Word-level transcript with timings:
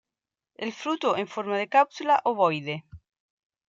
El 0.55 0.73
fruto 0.73 1.15
en 1.15 1.27
forma 1.27 1.59
de 1.59 1.69
cápsula 1.69 2.19
ovoide. 2.25 2.85